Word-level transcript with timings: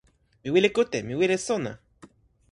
mi 0.41 0.49
wile 0.53 0.69
kute! 0.75 0.97
mi 1.07 1.13
wile 1.19 1.37
sona! 1.45 1.71